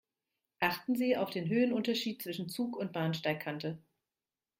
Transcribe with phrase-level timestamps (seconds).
[0.59, 3.77] Achten Sie auf den Höhenunterschied zwischen Zug und Bahnsteigkante.